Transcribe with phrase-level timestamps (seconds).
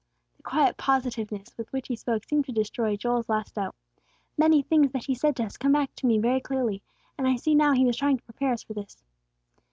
[0.37, 3.75] The quiet positiveness with which he spoke seemed to destroy Joel's last doubt.
[4.35, 6.81] "Many things that He said to us come back to me very clearly;
[7.19, 9.03] and I see now He was trying to prepare us for this."